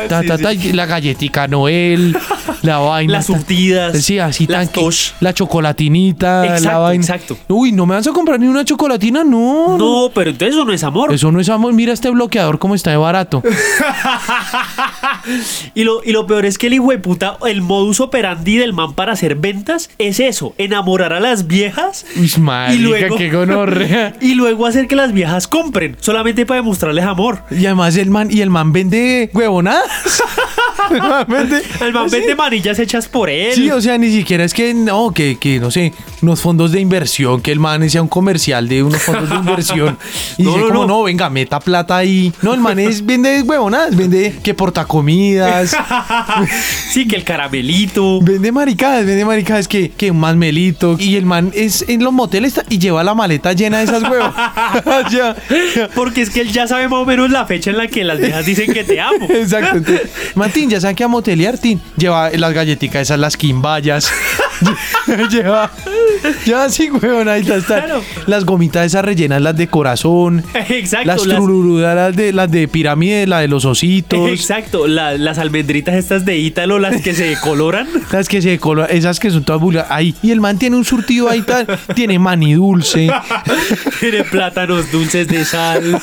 [0.10, 0.43] Ta, Sí, ta, sí.
[0.43, 2.17] ta, la galletica Noel,
[2.63, 3.13] la vaina.
[3.13, 4.84] Las surtidas, Sí, así las tan.
[5.21, 7.02] La chocolatinita, la Exacto, vaina.
[7.04, 7.38] exacto.
[7.47, 9.23] Uy, ¿no me vas a comprar ni una chocolatina?
[9.23, 9.78] No.
[9.78, 11.13] No, pero entonces eso no es amor.
[11.13, 11.74] Eso no es amor.
[11.74, 13.44] Mira este bloqueador cómo está de barato.
[15.76, 18.74] Y lo, y lo peor es que el hijo de puta, el modus operandi del
[18.74, 24.15] man para hacer ventas es eso, enamorar a las viejas Uy, marica, qué gonorrea.
[24.22, 27.44] y luego hacer que las viejas compren, solamente para demostrarles amor.
[27.52, 29.89] Y además el man, y el man vende huevonadas.
[30.92, 33.54] El man vende- El man vende manillas hechas por él.
[33.54, 36.80] Sí, o sea, ni siquiera es que, no, que, que, no sé, unos fondos de
[36.80, 39.98] inversión, que el man sea un comercial de unos fondos de inversión.
[40.38, 40.88] Y No, dice no, como, no.
[40.88, 41.04] no.
[41.04, 42.32] venga, meta plata ahí.
[42.42, 45.76] No, el man es, vende huevonadas, vende que portacomidas,
[46.92, 48.20] sí, que el caramelito.
[48.22, 50.96] vende maricadas, vende maricadas, que, que un masmelito.
[51.00, 54.34] Y el man es en los moteles y lleva la maleta llena de esas huevos.
[55.12, 55.36] Ya,
[55.76, 55.89] ya.
[55.96, 58.20] Porque es que él ya sabe más o menos la fecha en la que las
[58.20, 59.28] viejas dicen que te amo.
[59.30, 59.78] Exacto.
[59.78, 61.82] Entonces, Martín, ya saben que a motelear, Tin.
[61.97, 64.12] Lleva las galletitas esas, las quimbayas.
[65.32, 65.71] lleva.
[66.45, 67.84] Lleva así, huevón, ahí está.
[67.86, 68.03] Claro.
[68.27, 70.43] Las gomitas esas rellenas, las de corazón.
[70.69, 71.08] Exacto.
[71.08, 74.29] Las las- trururudas, las de, las de pirámide, la de los ositos.
[74.29, 77.88] Exacto, la- las almendritas estas de Ítalo, las que se coloran.
[78.12, 79.89] Las que se coloran, esas que son todas vulgares.
[79.91, 80.13] Ahí.
[80.21, 81.65] Y el man tiene un surtido ahí tal.
[81.95, 83.10] Tiene maní dulce.
[83.99, 86.01] Tiene plátanos dulces de sal.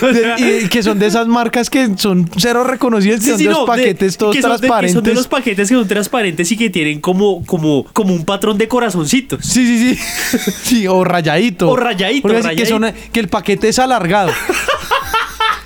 [0.00, 3.20] De- y que son de esas marcas que son cero reconocidas.
[3.22, 4.94] Sí, son sí, de no, los de- paquetes todos que son de- que transparentes.
[4.94, 8.58] son de los paquetes que son transparentes y que tienen como, como, como un patrón
[8.58, 9.44] de corazoncitos.
[9.44, 10.50] Sí, sí, sí.
[10.62, 11.70] Sí, o rayadito.
[11.70, 12.66] O rayadito, que, rayadito.
[12.68, 14.30] son- que el paquete es alargado.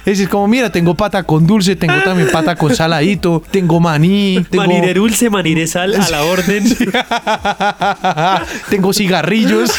[0.06, 4.44] Es decir, como mira, tengo pata con dulce, tengo también pata con saladito, tengo maní,
[4.50, 6.62] tengo, Manire dulce, manire sal, a la orden.
[8.68, 9.70] tengo cigarrillos.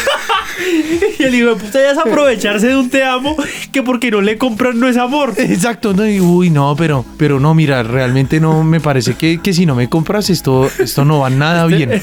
[1.20, 3.36] y el hijo de puta ya es aprovecharse de un te amo
[3.72, 5.34] que porque no le compran no es amor.
[5.38, 9.54] Exacto, no, y, uy, no, pero, pero no, mira, realmente no me parece que, que
[9.54, 12.02] si no me compras esto, esto no va nada bien.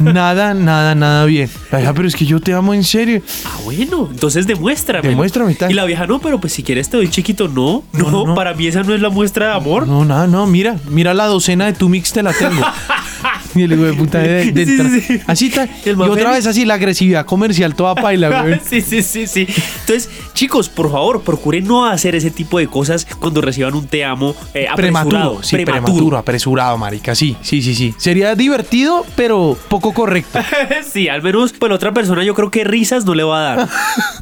[0.00, 1.48] Nada, nada, nada bien.
[1.70, 3.22] Ay, ah, pero es que yo te amo en serio.
[3.44, 5.08] Ah, bueno, entonces demuéstrame.
[5.08, 5.70] Demuéstrame, tal.
[5.70, 7.48] Y la vieja, no, pero pues si quieres te doy chiquito.
[7.48, 8.34] No, no, No, no.
[8.34, 9.86] para mí esa no es la muestra de amor.
[9.86, 12.62] No, nada, no, mira, mira la docena de tu mix te la tengo.
[13.58, 15.20] Y el hijo de puta de, de Sí, sí.
[15.26, 15.64] Así está.
[15.84, 16.36] Y el Y man otra feliz.
[16.38, 18.60] vez así la agresividad comercial toda paila, güey.
[18.68, 19.46] Sí, sí, sí, sí.
[19.80, 24.04] Entonces, chicos, por favor, procuren no hacer ese tipo de cosas cuando reciban un te
[24.04, 26.18] amo eh, apresurado, Prematuro, sí, prematuro.
[26.18, 27.94] apresurado, marica, sí, sí, sí, sí.
[27.98, 30.38] Sería divertido, pero poco correcto.
[30.92, 33.68] sí, al menos pues otra persona yo creo que risas no le va a dar.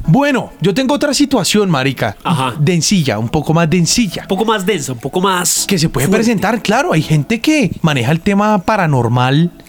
[0.05, 2.15] Bueno, yo tengo otra situación, marica.
[2.23, 2.55] Ajá.
[2.59, 4.23] Densilla, un poco más densilla.
[4.23, 5.65] Un poco más denso, un poco más...
[5.67, 6.23] Que se puede fuerte.
[6.25, 9.26] presentar, claro, hay gente que maneja el tema paranormal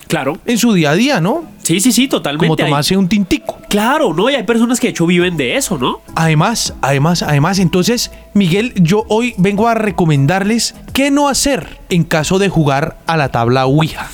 [0.09, 0.38] Claro.
[0.47, 1.44] en su día a día, ¿no?
[1.62, 2.47] Sí, sí, sí, totalmente.
[2.47, 3.59] Como Hay- tomarse un tintico.
[3.68, 4.31] Claro, ¿no?
[4.31, 6.01] Y hay personas que de hecho viven de eso, ¿no?
[6.14, 12.38] Además, además, además, entonces, Miguel, yo hoy vengo a recomendarles qué no hacer en caso
[12.38, 14.09] de jugar a la tabla Ouija.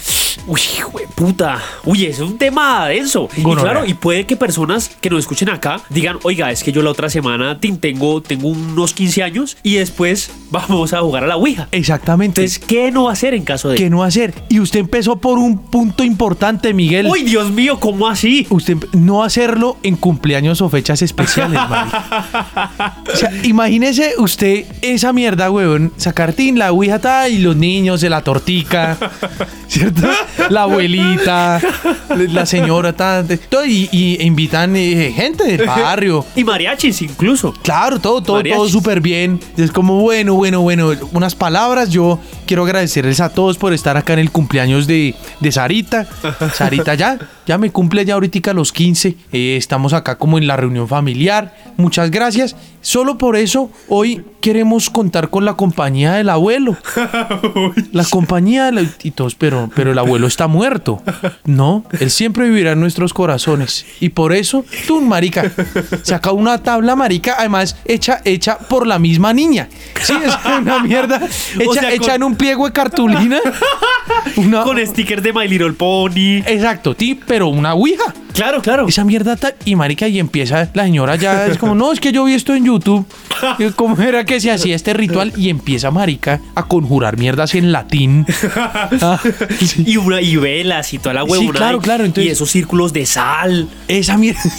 [0.46, 0.60] Uy,
[1.14, 1.58] puta.
[1.84, 3.28] Uy, es un tema denso.
[3.36, 3.72] Y Gonorrea.
[3.72, 6.90] claro, y puede que personas que nos escuchen acá digan, oiga, es que yo la
[6.90, 11.68] otra semana tengo, tengo unos 15 años y después vamos a jugar a la Ouija.
[11.72, 12.42] Exactamente.
[12.42, 13.76] Entonces, ¿qué no hacer en caso de...
[13.76, 14.34] ¿Qué no hacer?
[14.48, 17.06] Y usted empezó por un punto importante, Miguel.
[17.06, 18.46] Uy, Dios mío, ¿cómo así?
[18.50, 22.94] Usted no hacerlo en cumpleaños o fechas especiales, marica.
[23.14, 25.92] O sea, imagínese usted esa mierda, weón.
[25.96, 26.94] Sacar tin, la ouija
[27.28, 28.96] y los niños de la tortica,
[29.68, 30.08] ¿cierto?
[30.50, 31.60] La abuelita,
[32.28, 36.24] la señora, todo, y, y invitan eh, gente del barrio.
[36.36, 37.52] Y mariachis incluso.
[37.62, 38.56] Claro, todo, todo, Mariachis.
[38.58, 39.40] todo súper bien.
[39.56, 41.90] Es como, bueno, bueno, bueno, unas palabras.
[41.90, 46.06] Yo quiero agradecerles a todos por estar acá en el cumpleaños de, de Sarita.
[46.54, 49.16] Sarita ya, ya me cumple ya ahorita los 15.
[49.32, 51.54] Eh, estamos acá como en la reunión familiar.
[51.76, 52.56] Muchas gracias.
[52.84, 56.76] Solo por eso hoy queremos contar con la compañía del abuelo.
[57.92, 61.02] La compañía del- y todos, pero, pero el abuelo está muerto.
[61.44, 63.86] No, él siempre vivirá en nuestros corazones.
[64.00, 65.50] Y por eso, tú, marica,
[66.02, 69.68] saca una tabla, marica, además hecha, hecha por la misma niña.
[70.02, 71.16] Sí, es una mierda.
[71.58, 73.38] Hecha, sea, hecha con- en un pliego de cartulina.
[74.36, 76.42] Una- Con stickers de My Little Pony.
[76.46, 78.12] Exacto, ti, pero una ouija.
[78.34, 78.88] Claro, claro.
[78.88, 82.10] Esa mierda ta- y marica y empieza la señora ya es como no es que
[82.10, 82.73] yo vi esto en YouTube
[83.58, 87.72] Y cómo era que se hacía este ritual y empieza marica a conjurar mierdas en
[87.72, 88.26] latín
[89.02, 89.20] Ah,
[89.60, 89.84] sí.
[89.86, 91.58] Y, una, y velas y toda la Sí, huevona.
[91.58, 93.68] claro, y- claro, entonces- y esos círculos de sal.
[93.88, 94.40] esa mierda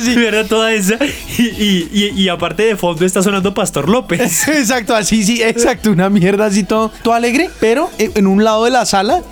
[0.00, 0.46] sí, ¿Verdad?
[0.46, 0.96] Toda esa.
[1.38, 4.46] Y, y- y- y aparte de fondo está sonando Pastor López.
[4.48, 8.70] Exacto, así, sí, exacto, una mierda así todo, todo alegre, pero en un lado de
[8.70, 9.22] la sala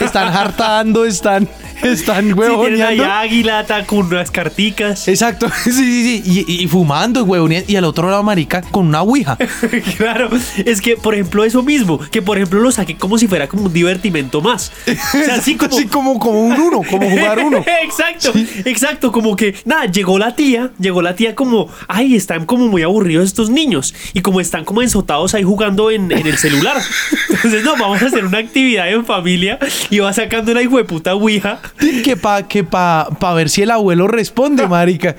[0.00, 1.48] están hartando, están,
[1.82, 3.04] están Sí, tienen ahí huevoneando.
[3.04, 5.08] águila con unas carticas.
[5.08, 9.02] Exacto, sí, sí, sí, y, y fumando, huevoneando, y al otro lado, marica, con una
[9.02, 9.36] ouija.
[9.96, 10.30] claro,
[10.64, 13.64] es que, por ejemplo, eso mismo, que por ejemplo lo saqué como si fuera como
[13.64, 14.72] un divertimento más.
[14.86, 17.58] O sea, así como, Así como, como un uno, como jugar uno.
[17.82, 18.32] exacto,
[18.64, 22.82] exacto, como que, nada, llegó la tía, llegó la tía como, ay, están como muy
[22.82, 26.80] aburridos estos niños, y como están como ensotados ahí jugando en, en el celular.
[27.28, 29.58] Entonces, no, vamos a hacer una actividad en familia,
[29.90, 31.60] y va sacando una puta ouija.
[32.04, 35.16] Que pa, que pa, pa ver si el abuelo responde, marica.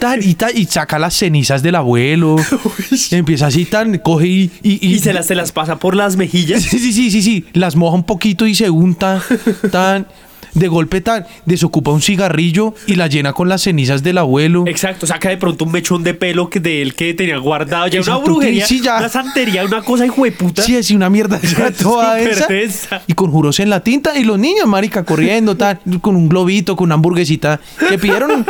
[0.00, 2.36] Tan, y, tan, y saca las cenizas del abuelo.
[3.10, 4.50] Empieza así tan, coge y.
[4.62, 6.62] Y, Y se las, se las pasa por las mejillas.
[6.62, 7.44] Sí, sí, sí, sí, sí.
[7.54, 9.22] Las moja un poquito y se unta.
[9.72, 10.06] Tan.
[10.52, 11.26] De golpe tan.
[11.46, 14.62] Desocupa un cigarrillo y la llena con las cenizas del abuelo.
[14.68, 17.88] Exacto, saca de pronto un mechón de pelo que de él que tenía guardado.
[17.88, 18.98] Ya una brujería, sí, ya.
[18.98, 20.62] una santería, una cosa hijo de puta.
[20.62, 22.46] Sí, es una mierda ya toda esa.
[22.46, 23.02] densa.
[23.08, 24.16] Y con juros en la tinta.
[24.16, 27.60] Y los niños, marica, corriendo, tal, con un globito, con una hamburguesita.
[27.88, 28.46] Que pidieron.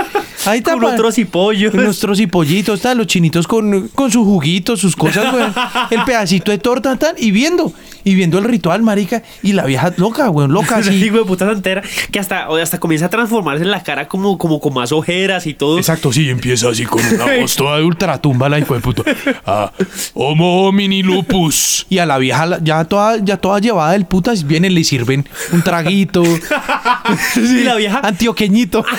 [0.47, 0.73] Ahí está.
[0.73, 1.75] Con otros y pollos.
[1.75, 5.45] Nuestros y pollitos, tal, los chinitos con, con sus juguitos, sus cosas, güey.
[5.91, 7.73] El pedacito de torta, tal, y viendo.
[8.05, 9.23] Y viendo el ritual, marica.
[9.43, 10.95] Y la vieja loca, güey, loca, así.
[10.95, 14.37] hijo de puta santera que hasta, o hasta comienza a transformarse en la cara como,
[14.39, 15.79] como con más ojeras y todo.
[15.79, 19.03] Exacto, sí, empieza así con una voz toda de ultratumba la hijo de puta.
[19.47, 19.73] Ah,
[20.15, 21.87] homo homini lupus.
[21.89, 25.27] Y a la vieja la- ya toda, ya toda llevada del putas vienen, le sirven
[25.53, 26.23] un traguito.
[27.37, 28.85] Y la vieja- Antioqueñito.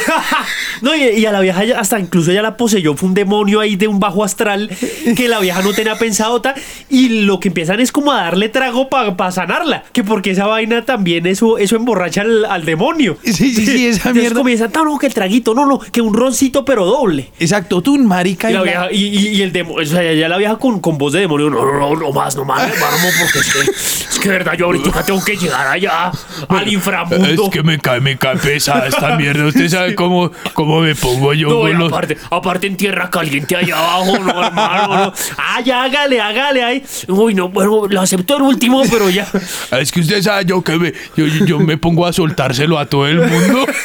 [0.81, 3.61] No, y, y a la vieja ya- hasta incluso ya la poseyó, fue un demonio
[3.61, 4.69] ahí de un bajo astral
[5.15, 6.53] que la vieja no tenía pensado ta,
[6.89, 10.83] y lo que empiezan es como a darle trago para sanarla, que porque esa vaina
[10.85, 13.17] también eso, eso emborracha al, al demonio.
[13.23, 14.37] Sí, sí, sí, esa Entonces mierda.
[14.39, 17.31] comienza, no, no, que el traguito, no, no, que un roncito pero doble.
[17.39, 18.49] Exacto, tú, marica.
[18.49, 20.57] Y, y la la- vieja, y, y- y el demonio, o sea, ya la vieja
[20.57, 23.53] con, con voz de demonio, no, no, no, no más, no más, hermano, porque es
[23.53, 26.11] que, es que de verdad yo ahorita tengo que llegar allá
[26.47, 27.25] al inframundo.
[27.45, 29.45] Es que me cae, me cae pesada esta mierda.
[29.45, 33.55] Usted sabe cómo, cómo me pongo yo No, con los- aparte, aparte en tierra caliente
[33.55, 35.13] allá abajo, no, hermano, no.
[35.37, 36.83] Ah, ya, hágale, hágale ahí.
[37.07, 39.27] Uy, no, bueno, lo acepto el último, pero ya.
[39.71, 43.07] Es que usted sabe yo que me, yo, yo me pongo a soltárselo a todo
[43.07, 43.65] el mundo.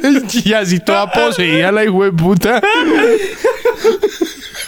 [0.44, 2.60] y así toda poseída la hijo de puta.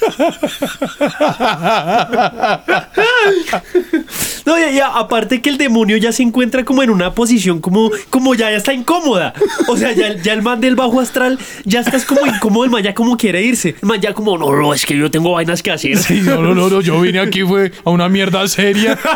[4.45, 7.91] No, y, y aparte que el demonio ya se encuentra como en una posición como,
[8.11, 9.33] como ya, ya está incómoda.
[9.69, 12.83] O sea, ya, ya el man del bajo astral ya estás como incómodo, el man
[12.83, 13.77] ya como quiere irse.
[13.81, 15.97] El man ya como, no, no, es que yo tengo vainas que hacer.
[15.97, 18.99] Sí, no, no, no, no, yo vine aquí fue a una mierda seria.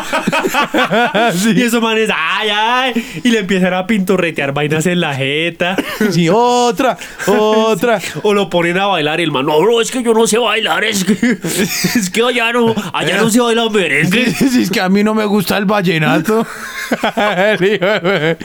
[1.57, 3.05] Y esos manes, ay, ay.
[3.23, 5.75] Y le empiezan a pintorretear vainas en la jeta.
[6.11, 6.97] Sí, otra,
[7.27, 7.99] otra.
[8.23, 10.37] O lo ponen a bailar y el man, no, no, es que yo no sé
[10.37, 11.13] bailar, es que,
[11.99, 14.33] es que allá no, allá no se baila merengue.
[14.37, 16.45] Si es que a mí no me gusta el vallenato.
[17.15, 18.37] El hijo de-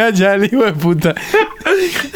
[0.00, 1.14] allá el hijo de puta.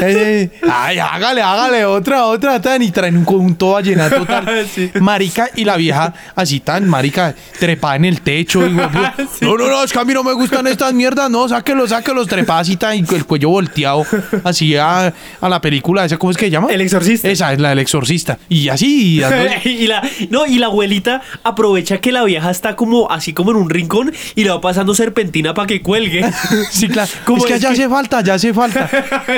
[0.70, 2.82] Ay, hágale, hágale, otra, otra, tan.
[2.82, 4.46] Y traen un conjunto vallenato tan.
[4.74, 4.90] Sí.
[5.00, 8.60] Marica, y la vieja así tan, marica, trepada en el techo.
[8.60, 9.14] puta.
[9.40, 11.30] No, no, no, es que a mí no me gustan estas mierdas.
[11.30, 14.04] No, sáquelo, sáquelo, trepada así tan, y el cuello volteado.
[14.44, 16.68] Así a, a la película esa, ¿cómo es que se llama?
[16.70, 17.28] El exorcista.
[17.28, 18.38] Esa es la del exorcista.
[18.48, 19.20] Y así,
[19.64, 23.50] y y la no y la abuelita aprovecha que la vieja está como así como
[23.52, 26.28] en un rincón y le va pasando serpentina para que cuelgue
[26.70, 27.10] Sí, claro.
[27.24, 28.88] Como es que que- hace falta, ya hace falta.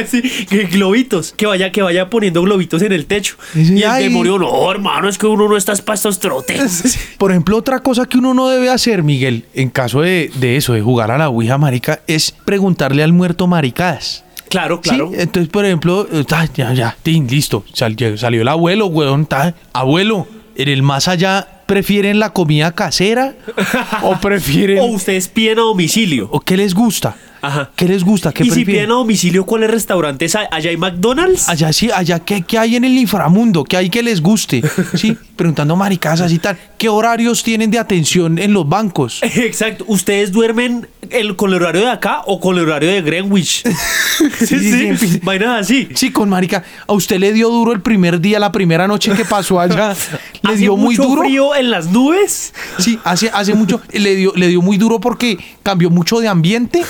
[0.06, 3.90] sí, que globitos que vaya que vaya poniendo globitos en el techo Sí, y el
[3.90, 4.04] ay.
[4.04, 8.06] demonio no hermano es que uno no está para estos trotes Por ejemplo, otra cosa
[8.06, 11.28] que uno no debe hacer, Miguel, en caso de, de eso, de jugar a la
[11.28, 14.24] Ouija, marica, es preguntarle al muerto maricadas.
[14.48, 14.88] claro ¿Sí?
[14.88, 17.64] claro Entonces, por ejemplo, eh, ya, ya, listo.
[17.74, 19.54] Sal- salió el abuelo, weón, ta.
[19.72, 23.34] Abuelo, en el más allá, ¿prefieren la comida casera?
[24.02, 24.78] ¿O prefieren...
[24.80, 27.16] o ustedes piden a domicilio ¿O qué les gusta?
[27.42, 27.70] Ajá.
[27.74, 28.32] ¿Qué les gusta?
[28.32, 30.46] ¿Qué y si piden a domicilio, ¿cuáles restaurantes hay?
[30.50, 31.48] ¿Allá hay McDonald's?
[31.48, 33.64] Allá sí, allá, ¿qué, qué hay en el inframundo?
[33.64, 34.62] ¿Qué hay que les guste?
[34.94, 36.58] Sí, preguntando maricasas y tal.
[36.76, 39.20] ¿Qué horarios tienen de atención en los bancos?
[39.22, 39.84] Exacto.
[39.88, 43.62] ¿Ustedes duermen el, con el horario de acá o con el horario de Greenwich?
[44.38, 45.20] sí, sí, sí.
[45.22, 45.88] Vainas así.
[45.94, 46.64] Sí, con marica.
[46.86, 49.94] ¿A usted le dio duro el primer día, la primera noche que pasó allá?
[50.42, 51.22] ¿Le ¿Hace dio muy mucho duro?
[51.22, 52.52] frío en las nubes?
[52.78, 53.80] Sí, hace, hace mucho.
[53.92, 56.82] Le dio, le dio muy duro porque cambió mucho de ambiente.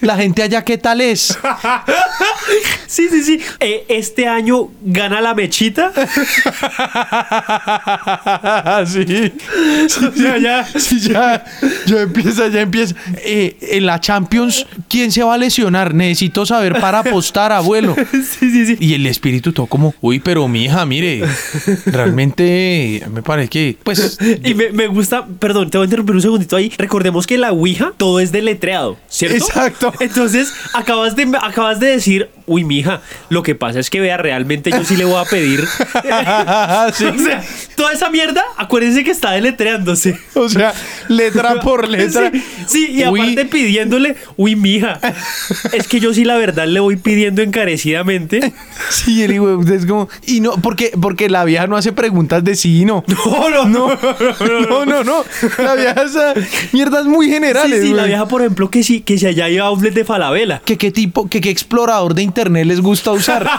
[0.00, 1.38] La gente allá, ¿qué tal es?
[2.90, 3.40] Sí, sí, sí.
[3.60, 5.92] Eh, este año gana la mechita.
[8.86, 9.32] sí.
[10.16, 10.66] Ya, ya.
[10.76, 11.44] Sí, ya,
[11.86, 12.96] ya empieza, ya empieza.
[13.24, 15.94] Eh, en la Champions, ¿quién se va a lesionar?
[15.94, 17.94] Necesito saber para apostar, abuelo.
[18.10, 18.76] Sí, sí, sí.
[18.80, 21.22] Y el espíritu todo como, uy, pero mi hija, mire,
[21.86, 26.22] realmente me parece que, pues, Y me, me gusta, perdón, te voy a interrumpir un
[26.22, 26.72] segundito ahí.
[26.76, 29.36] Recordemos que la Ouija todo es deletreado, ¿cierto?
[29.36, 29.59] Exacto.
[30.00, 34.70] Entonces, acabas de, acabas de decir, uy, mija, lo que pasa es que vea, realmente
[34.70, 35.64] yo sí le voy a pedir.
[36.94, 37.04] Sí.
[37.10, 37.42] O sea,
[37.76, 40.18] toda esa mierda, acuérdense que está deletreándose.
[40.34, 40.72] o sea,
[41.08, 42.30] letra por letra.
[42.32, 43.20] Sí, sí, y Uy.
[43.20, 44.98] aparte pidiéndole, uy, mija,
[45.72, 48.52] es que yo sí la verdad le voy pidiendo encarecidamente.
[48.90, 52.54] Sí, el hijo es como, y no, porque, porque la vieja no hace preguntas de
[52.56, 53.04] sí y no.
[53.06, 53.98] No, no, no.
[54.68, 55.24] No, no, no.
[55.58, 56.34] La vieja esa
[56.72, 57.80] mierdas muy Sí, generales.
[57.82, 58.08] sí, la güey.
[58.08, 60.62] vieja, por ejemplo, que sí, que se haya ido a outlet de Falabella.
[60.64, 63.44] que qué tipo, que qué explorador de internet les gusta usar.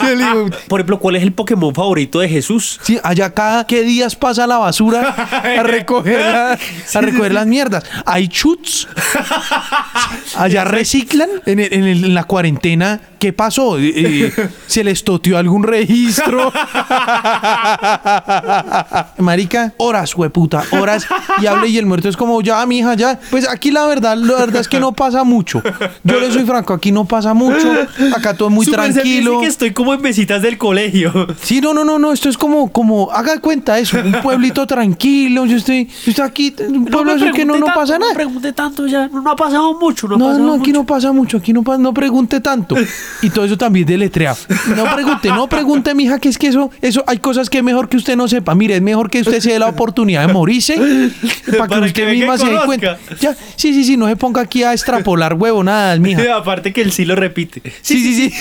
[0.00, 2.80] Hijo- Por ejemplo, ¿cuál es el Pokémon favorito de Jesús?
[2.82, 5.10] Sí, allá cada qué días pasa la basura
[5.42, 6.52] a recoger, la-
[6.94, 7.84] a recoger las mierdas.
[8.06, 8.88] Hay chuts.
[10.36, 13.00] Allá reciclan en la cuarentena.
[13.18, 13.78] ¿Qué pasó?
[13.78, 14.32] Eh,
[14.66, 16.52] ¿Se les toteó algún registro?
[19.18, 21.06] Marica, horas, hueputa, horas.
[21.40, 23.18] Y hable y el muerto es como, ya, mija, ya.
[23.30, 25.62] Pues aquí la verdad, la verdad es que no pasa mucho.
[26.04, 27.70] Yo le soy franco, aquí no pasa mucho.
[28.16, 29.40] Acá todo es muy me dice tranquilo.
[29.40, 31.12] que estoy como en mesitas del colegio.
[31.42, 35.46] Sí, no, no, no, no, esto es como, como, haga cuenta eso, un pueblito tranquilo,
[35.46, 38.14] yo estoy, yo estoy aquí, un pueblo así que no, no pasa No nada.
[38.14, 40.80] pregunte tanto ya, no, no ha pasado mucho, no, ha No, pasado no, aquí mucho.
[40.80, 42.76] no pasa mucho, aquí no, no pregunte tanto.
[43.22, 44.36] Y todo eso también deletreado.
[44.76, 47.88] No pregunte, no pregunte, mija, que es que eso, eso, hay cosas que es mejor
[47.88, 48.54] que usted no sepa.
[48.54, 51.92] Mire, es mejor que usted se dé la oportunidad de morirse para que Para usted
[52.06, 52.98] que misma se dé cuenta.
[53.20, 56.22] Ya, sí, sí, sí, no se ponga aquí a extrapolar huevonadas, mija.
[56.36, 57.60] Aparte que él sí lo repite.
[57.82, 58.34] Sí, sí, sí.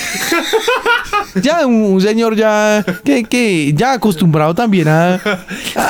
[1.42, 5.40] ya un, un señor ya que, que ya acostumbrado también a, a-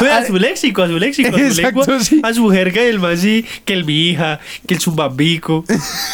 [0.02, 2.20] Oye, a- a su léxico, a su léxico, a su Exacto, lengua, sí.
[2.24, 5.64] a su jerga y el más sí, que el mi hija, que el zumbambico.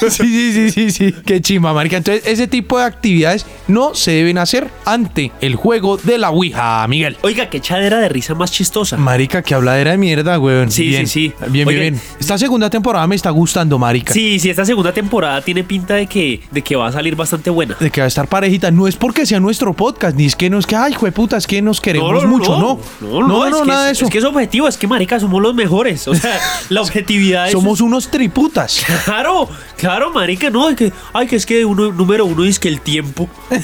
[0.01, 1.15] sí, sí, sí, sí, sí.
[1.25, 1.97] Qué chimba, marica.
[1.97, 6.87] Entonces, ese tipo de actividades no se deben hacer ante el juego de la Ouija,
[6.87, 7.17] Miguel.
[7.23, 8.95] Oiga, qué chadera de risa más chistosa.
[8.95, 10.69] Marica, qué habladera de mierda, weón.
[10.69, 11.45] Sí, bien, sí, sí.
[11.49, 12.03] Bien, Oiga, bien, bien.
[12.19, 14.13] Esta segunda temporada me está gustando, marica.
[14.13, 17.49] Sí, sí, esta segunda temporada tiene pinta de que, de que va a salir bastante
[17.49, 17.75] buena.
[17.79, 18.69] De que va a estar parejita.
[18.69, 21.59] No es porque sea nuestro podcast, ni es que nos que, ay, jueputa, es que
[21.63, 22.79] nos queremos mucho, no.
[23.01, 24.05] No, no, es que nada de es- eso.
[24.05, 26.07] Es que es objetivo, es que marica, somos los mejores.
[26.07, 26.39] O sea,
[26.69, 27.51] la objetividad es.
[27.53, 28.85] Somos unos triputas.
[29.05, 29.49] Claro,
[29.83, 32.81] claro, marica, no, es que, ay, que es que uno, número uno es que el
[32.81, 33.29] tiempo.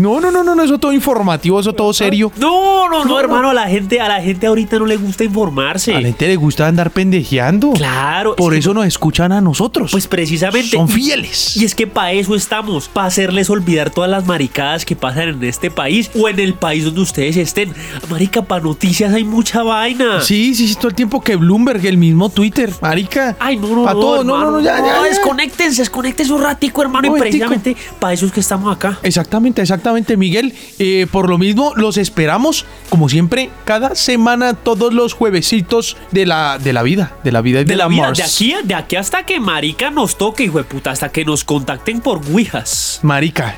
[0.00, 2.30] No, no, no, no, no, eso todo informativo, eso todo serio.
[2.36, 5.92] No, no, no, hermano, a la gente, a la gente ahorita no le gusta informarse.
[5.94, 7.72] A la gente le gusta andar pendejeando.
[7.72, 9.90] Claro, Por es que- eso nos escuchan a nosotros.
[9.90, 10.76] Pues precisamente.
[10.76, 11.56] Son fieles.
[11.56, 15.44] Y es que para eso estamos, para hacerles olvidar todas las maricadas que pasan en
[15.44, 17.72] este país o en el país donde ustedes estén.
[18.08, 20.20] Marica, para noticias hay mucha vaina.
[20.20, 23.36] Sí, sí, sí, todo el tiempo que Bloomberg, el mismo Twitter, marica.
[23.40, 25.02] Ay, no, no, Pa' no, todo, no, no, no, ya, ya, ya.
[25.02, 27.48] desconéctense, desconéctense un ratico, hermano, y Momentico.
[27.48, 28.98] precisamente para eso es que estamos acá.
[29.02, 30.54] Exactamente, exactamente, Miguel.
[30.78, 36.58] Eh, por lo mismo, los esperamos, como siempre, cada semana, todos los juevesitos de la,
[36.58, 38.18] de la vida, de la vida y de, De la vida, Mars.
[38.18, 41.44] de aquí, de aquí hasta que marica nos toque, hijo de puta, hasta que nos
[41.44, 43.00] contacten por Ouijas.
[43.02, 43.56] Marica,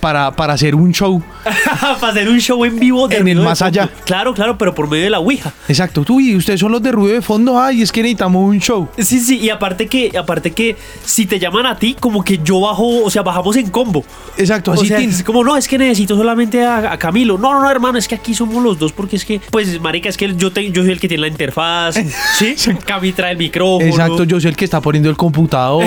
[0.00, 1.22] para, para hacer un show.
[2.00, 3.88] para hacer un show en vivo de En el de más allá.
[4.04, 5.52] Claro, claro, pero por medio de la Ouija.
[5.68, 7.60] Exacto, tú y ustedes son los de ruido de fondo.
[7.60, 8.88] Ay, es que necesitamos un show.
[8.98, 12.60] Sí, sí, y aparte que, aparte que si te llaman a ti, como que yo
[12.60, 14.04] bajo, o sea, bajamos en combo.
[14.36, 17.38] Exacto, O así sea, es como, no, es que necesito solamente a, a Camilo.
[17.38, 20.08] No, no, no, hermano, es que aquí somos los dos porque es que, pues, marica,
[20.08, 21.96] es que yo, te- yo soy el que tiene la interfaz,
[22.38, 22.54] ¿sí?
[22.84, 23.84] Cami trae el micrófono.
[23.86, 25.84] Exacto, yo soy el que está poniendo el computador.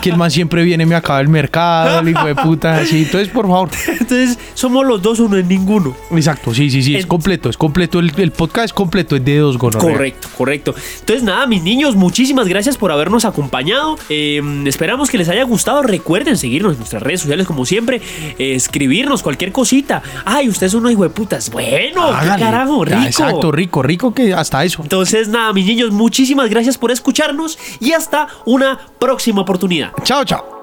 [0.00, 2.76] que el man siempre viene y me acaba el mercado, el hijo de puta.
[2.78, 3.02] Así.
[3.04, 3.68] Entonces, por favor.
[3.88, 5.94] Entonces, somos los dos, uno en ninguno.
[6.10, 7.98] Exacto, sí, sí, sí, es Es- completo, es completo.
[7.98, 9.92] El, el podcast es completo, es de dos gonorrea.
[9.92, 10.74] Correcto, correcto.
[11.00, 13.96] Entonces, nada, mis niños, muchísimas gracias por habernos acompañado.
[14.08, 15.82] Eh, esperamos que les haya gustado.
[15.82, 18.00] recuerden seguirnos en nuestras redes sociales como siempre,
[18.38, 20.02] eh, escribirnos cualquier cosita.
[20.24, 21.50] Ay, usted es uno hijo de putas.
[21.50, 23.02] Bueno, qué carajo, rico.
[23.02, 24.82] Exacto, rico, rico que hasta eso.
[24.82, 29.92] Entonces, nada, mis niños, muchísimas gracias por escucharnos y hasta una próxima oportunidad.
[30.04, 30.61] Chao, chao.